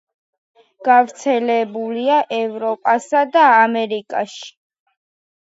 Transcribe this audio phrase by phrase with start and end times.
[0.87, 4.43] გავრცელებულია ევროპასა და ამერიკაში.